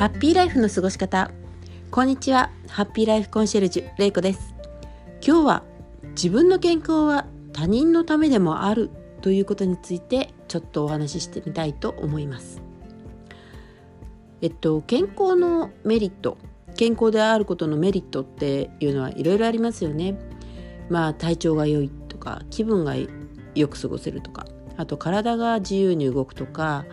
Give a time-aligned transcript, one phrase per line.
[0.00, 1.30] ハッピーライフの過ごし方。
[1.90, 2.50] こんにちは。
[2.68, 4.54] ハッピーライフコンシェルジュれいこです。
[5.22, 5.62] 今日は
[6.16, 8.88] 自分の健康は他人のためでもある
[9.20, 12.62] ということについてちょっとお話ししてみたいと思います。
[14.40, 16.38] えっと健康のメリット
[16.76, 20.18] 健康であることのメリットっていうのはいろいろありますよね。
[20.88, 24.46] まあ体調が良いとか気分がよく過ごせるとか
[24.78, 26.86] あと体が自由に動くとか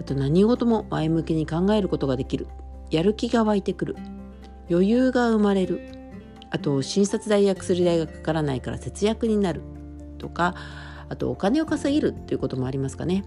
[0.00, 2.48] あと何事も前向きに考えることができる
[2.90, 3.96] やる気が湧いてくる
[4.70, 6.00] 余裕が生まれる
[6.50, 9.62] あと診察代や薬代がかからないから節約になる
[10.18, 10.54] とか
[11.08, 13.24] あとお金を稼げるっていうこともありますかね。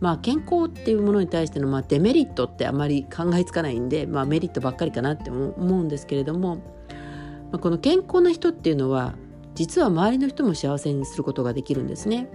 [0.00, 9.16] まあ健康っていうものに対してのまあデメリットってあまり考えつかないんで、まあ、メリットばっかりかなって思うんですけれども、まあ、この健康な人っていうのは
[9.54, 12.28] 実は周りの人も幸せにすることができるんですね。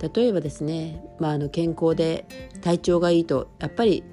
[0.00, 2.26] 例えばですね、まあ、あの健康で
[2.60, 4.04] 体調がいいとやっぱり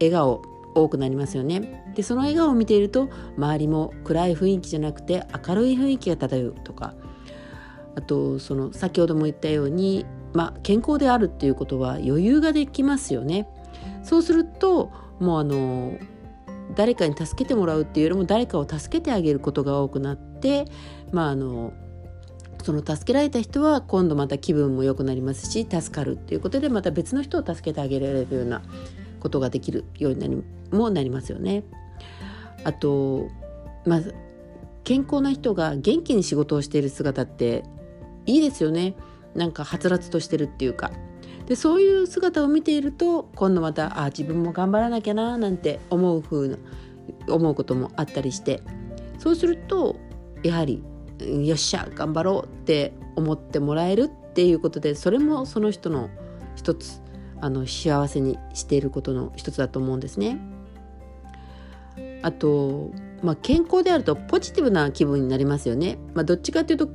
[0.00, 0.42] 笑顔
[0.74, 1.84] 多くなりますよね。
[1.94, 6.94] でその笑顔を見ていると周りも暗い雰囲気じゃなくて明るい雰囲気が漂うとか。
[7.96, 13.48] あとその先ほども言ったように、まあ、健康であるっていうことは余裕ができますよね。
[14.02, 15.98] そうするともうあの
[16.74, 20.66] 誰かに助けてもらうっていうよりも誰かを助けてあげることが多くなって
[21.12, 21.72] まああの
[22.60, 28.62] その助けられた人は今度また気分も良くなりますし助かるっていうことでまた別の人を助けてあげられるような
[29.20, 31.64] ことができるようになりもなりますよね。
[32.64, 33.28] あと
[33.84, 34.00] まあ
[34.84, 37.64] 健康な人が元気に仕事をしている姿って
[38.26, 38.94] いいですよね。
[39.34, 40.90] なんかはつらつとしてるっていうか。
[41.46, 46.56] でそういう姿を見ていると今度またあ自分も頑張らなきゃななんて思う風な
[47.28, 48.62] 思うこともあったりして
[49.18, 49.96] そうすると
[50.44, 50.80] やはり
[51.24, 56.10] よっしゃ頑張ろうって思ってもらえるっていうことでそれもその人の
[56.56, 57.02] 一つ
[57.40, 60.38] あの幸せにしていることの一つだと思うんですね。
[62.22, 62.90] あと、
[63.22, 65.98] まあ、健康であるとポジティブな気分になりますよね。
[66.14, 66.88] まあ、どっちかというと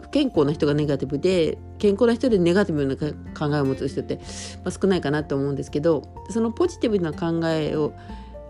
[0.00, 4.22] 不健康な人がネガティブで健康な人でネガティブな考えを持つ人って、ま
[4.66, 7.92] あ、少ないかなと思うんですけどそのポジティブな考えを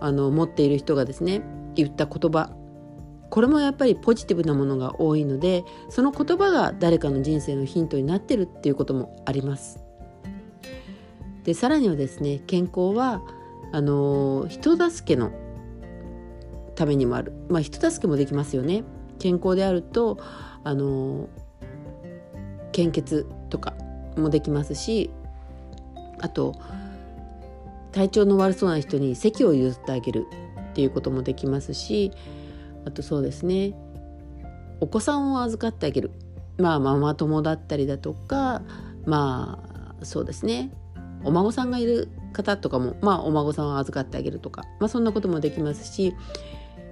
[0.00, 1.42] あの持っている人がですね
[1.74, 2.50] 言った言葉
[3.30, 9.80] これもやっぱりポジティブなものが多いのでその言葉が誰かの人生のヒントになってるっていうこともあります。
[11.44, 13.22] でさらにはですね健康は
[13.72, 15.30] あの人助けの
[16.74, 18.84] ためにもある、まあ、人助けもできますよね。
[19.18, 20.18] 健康であると
[20.64, 21.28] あの
[22.72, 23.74] 献血とか
[24.16, 25.10] もできますし
[26.20, 26.54] あと
[27.92, 30.26] 体調の悪そうな人に席を譲ってあげる
[30.70, 32.10] っていうこともできますし
[32.84, 33.74] あとそうですね。
[34.80, 36.10] お子さんを預かってあげる。
[36.58, 38.62] まあママ友だったりだとか
[39.06, 39.58] ま
[40.00, 40.70] あそうですね。
[41.24, 46.14] お孫さんがいる方とかもまあお孫さんを預かってあげるとか、まあ、そんなこともできますし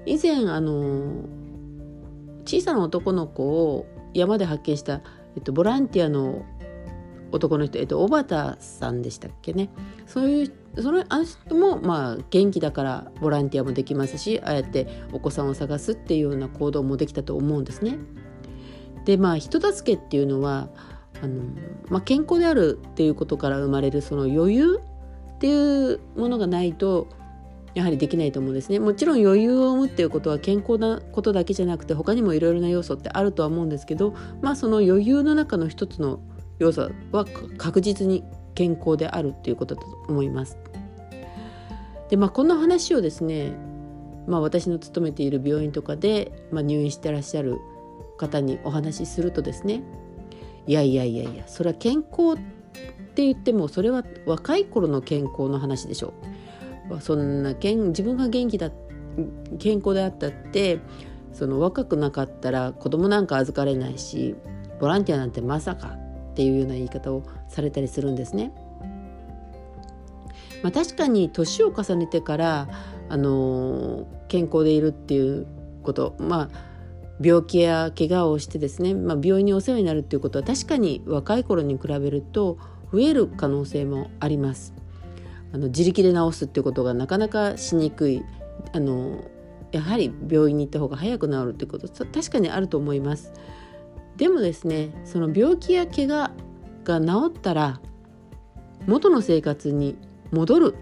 [0.06, 1.24] 以前あの
[2.44, 5.02] 小さな男の子を山で発見した、
[5.36, 6.44] えっと、ボランティアの
[7.32, 9.70] 男の人、えっと、小畑さんでしたっけね
[10.06, 17.98] そういうそのあの人もまあ元気だからボランティアもできますしああやってお子さんを探すっていうような行動もできたと思うんですね。
[19.04, 20.68] でまあ人助けっていうのは
[21.22, 21.42] あの、
[21.88, 24.80] まあ、健康であるっていうことから生まれるその余裕
[25.34, 27.08] っていうものがないと
[27.74, 36.20] やはりできないと思うんですねもちろん余裕を生むっていうことは健康なことだけじゃなくて他にもいろいろな要素ってあるとは思うんですけどまあその余裕の中の一つの
[36.62, 37.24] 要素は
[37.58, 38.24] 確実に
[38.54, 40.56] 健康であるっていうことだと思います。
[42.08, 43.52] でまあこの話をですね、
[44.26, 47.58] まあ、私の勤めている病院とかで、まあ、入院してらっしゃる
[48.18, 49.82] 方にお話しするとですね
[50.66, 52.36] いやいやいやいやそれは健康っ
[53.14, 56.14] て言ってもそれは若い頃の健康の話でしょ
[56.90, 57.00] う。
[57.00, 58.70] そんなけん自分が元気だ
[59.58, 60.80] 健康であったって
[61.32, 64.36] その若くなかったら子供なんか預かれないし
[64.80, 65.96] ボランティアなんてまさか
[66.32, 68.52] っていうような言い方をされたりするんですね。
[70.62, 72.68] まあ、確かに年を重ねてから、
[73.08, 75.46] あの健康でいるっていう
[75.82, 76.72] ことまあ
[77.20, 82.56] 病気や怪我をしてですね、まあ、病院にお世話になるっていうことは確かに若い頃に比べると
[82.90, 84.74] 増える可能性もあります。
[85.52, 88.22] あの自力で治すっていうことがなかなかしにくい
[88.72, 89.22] あの
[89.70, 93.32] やはり病院に行った方が早く治るっていうこと確かにあると思います。
[94.16, 96.30] でもですねその病気や怪我
[96.84, 97.80] が治ったら
[98.86, 99.96] 元の生活に
[100.32, 100.74] 戻る。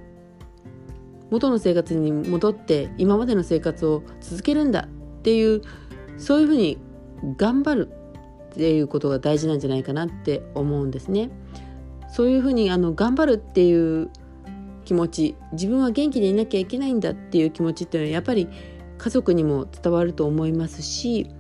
[1.31, 4.88] 元の生活に戻って今までの生活を続けるんだ。
[5.19, 5.62] っていう
[6.17, 6.79] そういうふうに
[7.37, 7.93] 頑張る。
[8.50, 11.31] っていうことが大事なんじゃないかなって思うんですね。
[12.09, 13.35] そういうふうにあの頑張る。
[13.35, 14.11] っていう
[14.85, 15.37] 気持ち。
[15.53, 17.11] 自分は元気でいなきゃいけないんだ。
[17.11, 18.49] っていう気持ちっていうのはやっぱり
[18.99, 21.31] 家族にも伝わると思いますし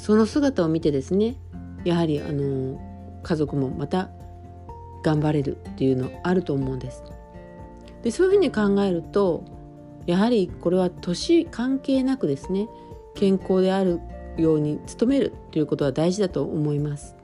[0.00, 1.36] その姿を見てですね
[1.84, 2.80] やはりあの
[3.22, 4.08] 家族もまた
[5.02, 7.04] 頑張れるっていうのあると思うんです。
[8.02, 9.44] でそういうふうに考えると
[10.06, 12.68] やはりこれは年関係なくですね
[13.14, 14.00] 健康である
[14.38, 17.14] ように努めるということは大事だと思います。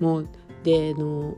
[0.00, 0.28] もう
[0.64, 1.34] であの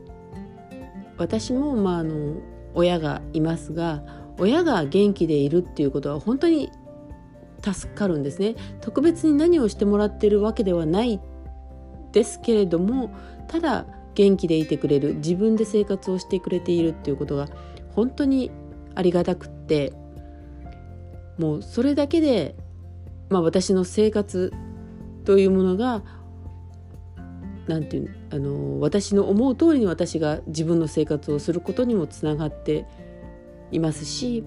[1.17, 2.37] 私もまああの
[2.73, 4.01] 親がいますが
[4.37, 6.71] 親が元気でいるっていうことは本当に
[7.61, 8.55] 助かるんですね。
[8.81, 11.19] 特別に何をしてもらってるわけではない
[12.11, 13.11] ですけれども
[13.47, 13.85] ただ
[14.15, 17.47] 元気でいてくれる自分で生活をしてくれているっていうことが
[17.95, 18.51] 本当に
[18.95, 19.93] ありがたくって
[21.37, 22.55] もうそれだけで、
[23.29, 24.51] まあ、私の生活
[25.23, 26.03] というものが
[27.67, 32.85] なんていうあの私の思う通りに私が自分の生活をすることにもつながって
[33.71, 34.43] いますし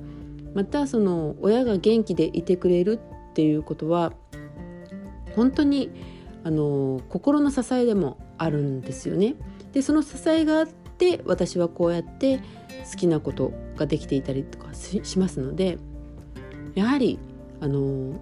[0.54, 3.00] またその親が元気でいてくれる
[3.30, 4.12] っていうことは
[5.34, 5.90] 本当に
[6.44, 9.34] あの心の支えでもあるんですよね。
[9.72, 12.38] でその支えがあって私はこうやって
[12.90, 15.78] 好きなことができていたりとかしますので
[16.74, 17.18] やはり
[17.60, 18.14] あの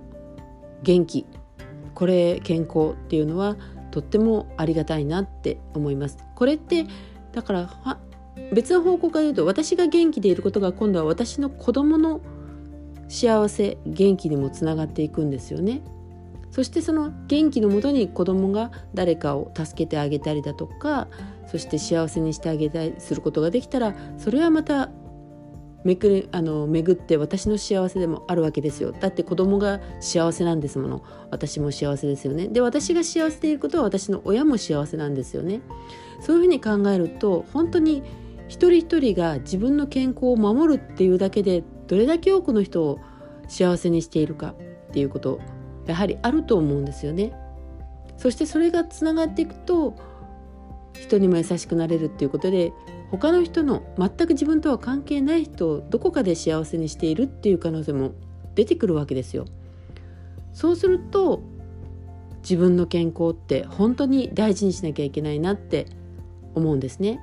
[0.82, 1.27] 元気
[1.94, 3.56] これ健康っていうのは
[3.91, 6.19] とってもありがたいなって思います。
[6.37, 6.87] これって
[7.32, 7.99] だから
[8.53, 12.21] 別の方向から言うと私が元気でいることが今度は私の子供の
[13.09, 15.82] 幸せ元気にもつながっていくんですよね。
[16.50, 21.06] そしてその元気のもとに子供が誰かを助けてあげたりだとか
[21.47, 24.91] そして幸せにしてあげたりすることができたらそれはまた
[25.85, 28.93] めくあの巡って私の幸せでもあるわけですよ。
[28.93, 31.03] だって子供が幸せなんですもの。
[31.31, 32.49] 私も幸せですよね。
[32.49, 35.62] で私が幸せでいることは私の親も幸せなんですよね。
[36.21, 38.03] そういうふうに考えると本当に
[38.50, 42.99] 一人一人が自分の健康を守るっていうだけでどれだけ多くの人を
[43.47, 44.55] 幸せにしているか
[44.88, 45.41] っていうこと
[45.87, 47.32] やはりあると思うんですよね
[48.17, 49.94] そしてそれがつながっていくと
[50.94, 52.73] 人にも優しくなれるっていうことで
[53.12, 58.14] 他の人の全く自分とは関係ない人をどこかで幸せにしているっていう可能性も
[58.56, 59.46] 出てくるわけですよ。
[60.53, 61.43] そうすると
[62.43, 65.87] 自分の健康って本当に大事にしなきゃいけないなって
[66.55, 67.20] 思うんですね。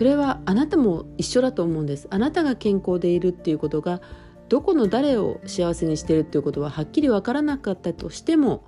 [0.00, 2.06] それはあなたも一緒だと思うんです。
[2.08, 4.00] あなたが健康でいるっていうことが
[4.48, 8.64] どこの誰を幸せにしてるっていうことははっきり分からなかったとしても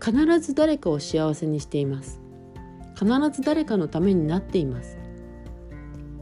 [0.00, 2.20] 必ず誰かを幸せにしています。
[2.94, 4.96] 必ず誰かのためになっています。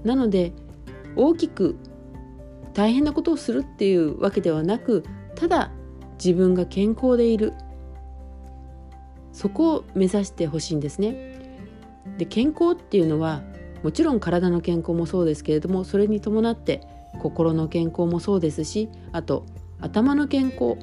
[0.03, 0.55] なので
[1.15, 1.77] 大きく
[2.73, 5.05] 大変なことをするっていうわけではなく
[5.35, 5.73] ただ
[6.15, 7.53] 自分が健康でいる。
[9.33, 11.69] そこを目指してほしいんですね。
[12.17, 13.43] で健康っていうのは
[13.83, 16.83] もちろん体の健康もそうですけれどもそれに伴って
[17.21, 19.47] 心の健康もそうですしあと
[19.81, 20.77] 頭の健康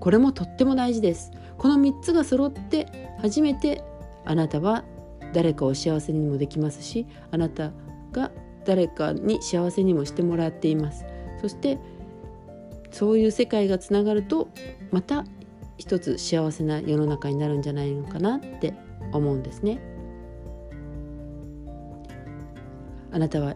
[0.00, 1.32] これもとっても大事です。
[1.56, 3.82] この3つが揃って初めて
[4.26, 4.84] あなたは
[5.32, 7.72] 誰かを幸せにもできますしあなた
[8.12, 8.30] が
[8.66, 11.06] 誰かに幸せにもしてもらっています。
[11.40, 11.78] そして
[12.90, 14.48] そういう世界がつながると
[14.92, 15.24] また
[15.78, 18.74] 一つ幸せな世の中になるんじゃないのかなって
[19.12, 19.93] 思うんですね。
[23.14, 23.54] あなたは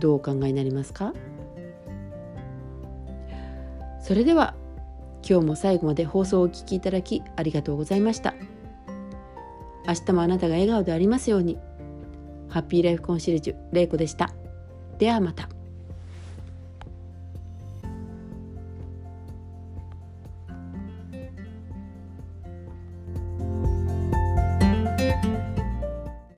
[0.00, 1.14] どうお考えになりますか？
[4.02, 4.54] それでは
[5.26, 8.34] 今日も最後まで放送をお聴きいただきありがとうございました。
[9.86, 11.56] 明日もあなたが笑顔でありますように。
[12.48, 14.34] ハッピーライフコンシェルジュ玲子でした。
[14.98, 15.48] ではまた。